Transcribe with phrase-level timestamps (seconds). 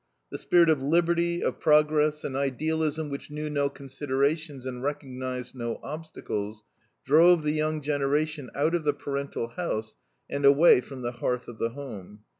[0.31, 5.79] The spirit of liberty, of progress an idealism which knew no considerations and recognized no
[5.83, 6.63] obstacles
[7.05, 9.95] drove the young generation out of the parental house
[10.27, 12.21] and away from the hearth of the home.